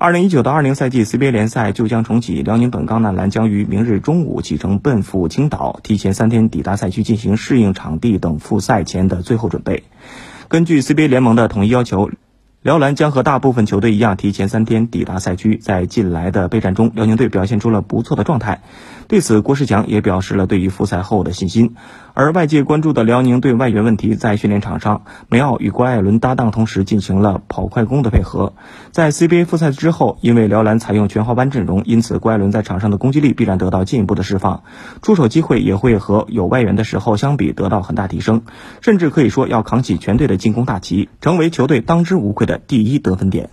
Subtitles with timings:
[0.00, 9.82] 二零一九到二零赛季 CBA 联赛就将重启，辽宁本钢男篮将于明日中午启程奔赴青岛，提前三天抵达赛区进行适应场地等复赛前的最后准备。
[10.48, 12.10] 根据 CBA 联盟的统一要求。
[12.62, 15.56] 辽篮将和大部分球队一样，提前三天抵达赛区。
[15.56, 18.60] 在近来的备战中，辽宁队表现出了不错的状态。
[19.10, 21.74] 对此，郭士强也表示了对于复赛后的信心。
[22.14, 28.52] 而外界关注的辽宁队外援问题，在训练场上，梅奥与郭艾伦搭档，同时进行了跑快攻的配合。
[28.92, 34.62] 在 CBA 复赛之后，因为辽篮采用全华班阵容，因此郭艾伦在场上的攻击力必然得到进一步的释放，
[35.02, 38.42] 出手机会也会和有外援的时候相比得到很大提升，
[38.80, 43.50] 甚至可以说要扛起全队的进攻大旗，成为球队当之无愧的第一得分点。